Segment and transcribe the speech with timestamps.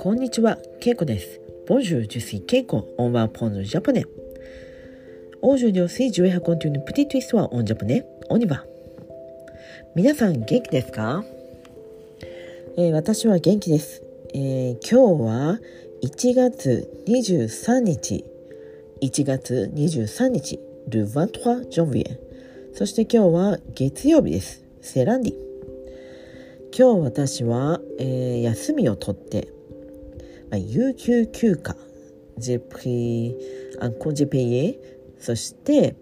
[0.00, 1.40] こんにちは、ケイコです。
[1.68, 5.66] Bonjour, je suis, ケイコ、 on apprend, japonais.
[5.66, 8.64] Aujourd'hui on, continue, petite histoire, en japonais, on y va.
[9.94, 11.24] 皆さん、元気ですか、
[12.76, 14.02] え、私は元気です。
[14.34, 15.60] え、今日は、
[16.02, 18.24] 1月23日。
[19.02, 20.58] 1月23日。
[20.88, 22.18] Le vingt-trois janvier.
[22.74, 24.67] そして今日は、月曜日です。
[24.88, 25.34] C'est lundi
[26.74, 29.52] 今日私は、えー、休みを取って、
[30.50, 31.76] まあ、有給休暇
[32.38, 33.36] ジェプリ
[33.80, 34.80] アンコンジェペイエ
[35.20, 35.96] そして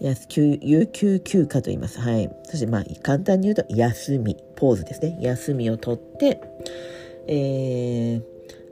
[0.00, 2.00] 有給休暇と言います。
[2.00, 2.28] はい。
[2.44, 5.16] そしてまあ簡単に言うと休み、ポーズですね。
[5.20, 6.40] 休みを取って、
[7.28, 8.22] えー、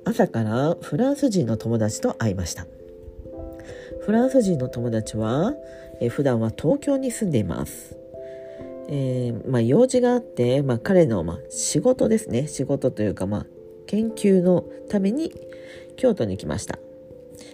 [0.05, 2.67] 朝からフランス人の友達と会いました。
[4.01, 5.55] フランス人の友達は、
[6.01, 8.02] えー、普段は東京に住んでいます。
[8.88, 12.46] えー、まあ、用事があって、まあ、彼の、まあ、仕事ですね。
[12.46, 13.46] 仕事というか、まあ、
[13.86, 15.33] 研究のために
[15.97, 16.78] 京都に来ました。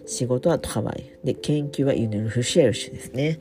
[0.06, 1.10] 仕事はハワイ。
[1.24, 3.38] で研究はユニルフシェルシュですね。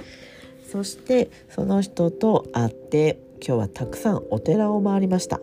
[0.69, 5.39] そしてその人と会って今日はたくさんお寺を回りました、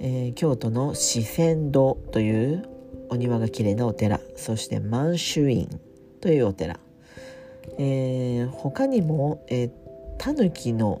[0.00, 2.68] えー、京都の四川堂という
[3.08, 4.20] お庭が綺麗なお寺。
[4.36, 5.80] そして満州院
[6.20, 6.80] というお寺、
[7.78, 9.70] えー、他にも、えー、
[10.18, 11.00] タヌキの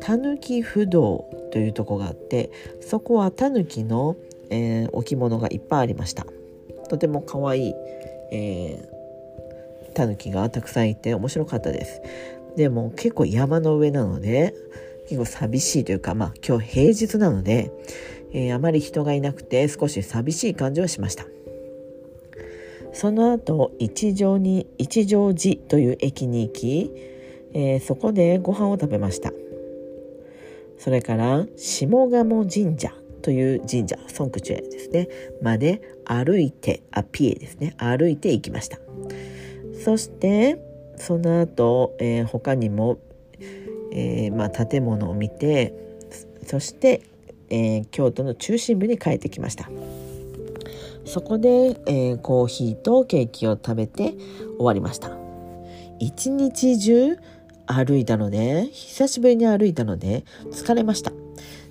[0.00, 4.16] タヌキ不動というとこがあってそこはタヌキの、
[4.50, 6.26] えー、置物がいっぱいありました。
[6.88, 7.74] とても可愛い、
[8.32, 12.00] えー、タヌキがたくさんいて面白かったです。
[12.56, 14.54] でも結構山の上なので
[15.08, 17.70] 結構寂しいというかまあ今日平日なので、
[18.32, 21.26] えー、あまり人がいなくて少し寂しい感じはしました。
[22.92, 26.92] その後一条に一条寺という駅に行き、
[27.54, 29.32] えー、そこでご飯を食べました。
[30.78, 35.08] それから下鴨神社という神社ソンクチュエですね。
[35.42, 37.74] まで歩いてアピエですね。
[37.78, 38.78] 歩いて行きました。
[39.84, 40.58] そして
[40.96, 42.98] その後、えー、他にも、
[43.92, 45.74] えー、まあ、建物を見て
[46.46, 47.02] そして、
[47.50, 49.68] えー、京都の中心部に帰ってきました。
[51.04, 54.12] そこで、えコーヒーとケーキを食べて
[54.58, 55.16] 終わりました。
[55.98, 57.16] 一日中
[57.68, 61.12] 歩いたので久しぶりに歩いたので疲れました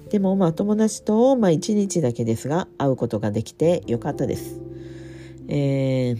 [0.09, 4.61] でもまあ友達とまあ1日だけですが会うことができてよかったです。
[5.49, 6.17] えー、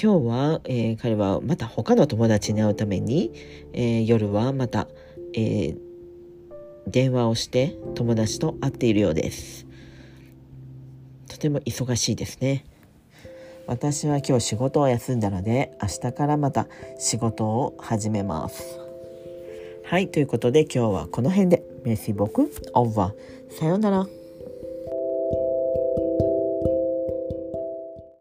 [0.00, 3.32] 今日は、えー、彼はまた他の友達に会うために、
[3.72, 4.88] えー、夜はまた、
[5.34, 5.78] えー、
[6.86, 9.66] 電話をして友達と会っているようです。
[11.28, 12.64] とても忙しいですね。
[13.66, 16.66] 私は今日仕事を休んだので明日からまた
[16.98, 18.87] 仕事を始めます。
[19.88, 21.62] はい、ということで今日はこの辺で。
[21.82, 22.28] メシボ
[22.74, 23.58] オーバー。
[23.58, 24.17] さよなら。